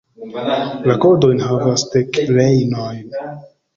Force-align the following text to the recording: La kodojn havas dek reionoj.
La 0.91 0.95
kodojn 1.03 1.43
havas 1.49 1.85
dek 1.93 2.21
reionoj. 2.39 2.91